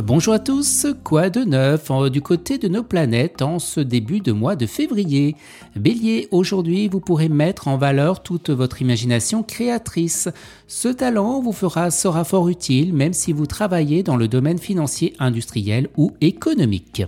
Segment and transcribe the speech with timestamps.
[0.00, 4.30] Bonjour à tous, quoi de neuf du côté de nos planètes en ce début de
[4.30, 5.34] mois de février?
[5.74, 10.28] Bélier, aujourd'hui vous pourrez mettre en valeur toute votre imagination créatrice.
[10.68, 15.14] Ce talent vous fera sera fort utile même si vous travaillez dans le domaine financier,
[15.18, 17.02] industriel ou économique.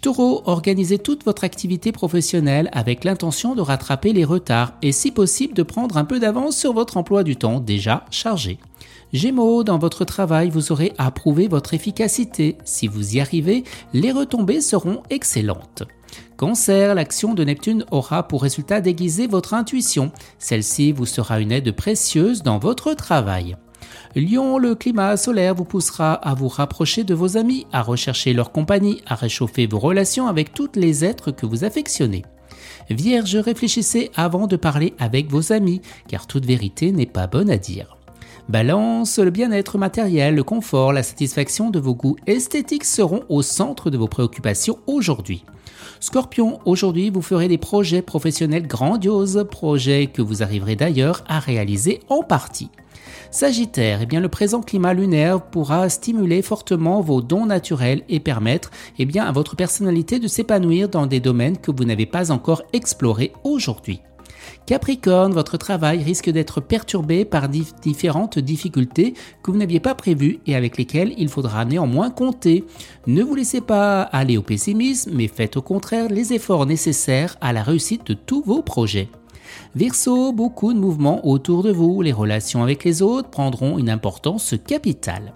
[0.00, 5.54] Taureau, organisez toute votre activité professionnelle avec l'intention de rattraper les retards et si possible
[5.54, 8.58] de prendre un peu d'avance sur votre emploi du temps déjà chargé.
[9.14, 12.58] Gémeaux, dans votre travail, vous aurez à prouver votre efficacité.
[12.64, 15.84] Si vous y arrivez, les retombées seront excellentes.
[16.36, 20.10] Cancer, l'action de Neptune aura pour résultat d'aiguiser votre intuition.
[20.40, 23.56] Celle-ci vous sera une aide précieuse dans votre travail.
[24.16, 28.50] Lion, le climat solaire vous poussera à vous rapprocher de vos amis, à rechercher leur
[28.50, 32.24] compagnie, à réchauffer vos relations avec tous les êtres que vous affectionnez.
[32.90, 37.58] Vierge, réfléchissez avant de parler avec vos amis, car toute vérité n'est pas bonne à
[37.58, 37.96] dire.
[38.48, 43.88] Balance, le bien-être matériel, le confort, la satisfaction de vos goûts esthétiques seront au centre
[43.88, 45.44] de vos préoccupations aujourd'hui.
[45.98, 52.00] Scorpion, aujourd'hui vous ferez des projets professionnels grandioses, projets que vous arriverez d'ailleurs à réaliser
[52.10, 52.68] en partie.
[53.30, 58.70] Sagittaire, eh bien, le présent climat lunaire pourra stimuler fortement vos dons naturels et permettre
[58.98, 63.32] eh à votre personnalité de s'épanouir dans des domaines que vous n'avez pas encore explorés
[63.42, 64.00] aujourd'hui.
[64.66, 70.56] Capricorne, votre travail risque d'être perturbé par différentes difficultés que vous n'aviez pas prévues et
[70.56, 72.64] avec lesquelles il faudra néanmoins compter.
[73.06, 77.52] Ne vous laissez pas aller au pessimisme, mais faites au contraire les efforts nécessaires à
[77.52, 79.08] la réussite de tous vos projets.
[79.74, 84.54] Verseau, beaucoup de mouvements autour de vous, les relations avec les autres prendront une importance
[84.66, 85.32] capitale.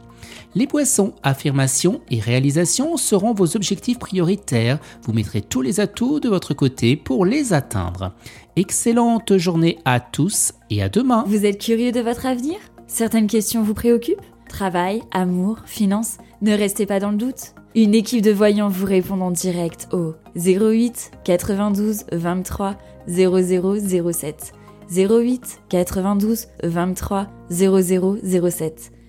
[0.54, 4.78] Les poissons, affirmation et réalisation seront vos objectifs prioritaires.
[5.02, 8.12] Vous mettrez tous les atouts de votre côté pour les atteindre.
[8.56, 11.24] Excellente journée à tous et à demain.
[11.26, 12.56] Vous êtes curieux de votre avenir?
[12.86, 14.20] Certaines questions vous préoccupent?
[14.48, 16.16] Travail, amour, finances?
[16.40, 17.54] Ne restez pas dans le doute.
[17.74, 22.76] Une équipe de voyants vous répond en direct au 08 92 23
[23.06, 24.52] 0007.
[24.90, 28.92] 08 92 23 0007.